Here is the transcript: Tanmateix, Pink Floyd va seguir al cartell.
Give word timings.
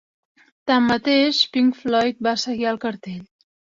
Tanmateix, 0.69 1.41
Pink 1.57 1.77
Floyd 1.83 2.25
va 2.29 2.35
seguir 2.45 2.67
al 2.73 2.81
cartell. 2.87 3.23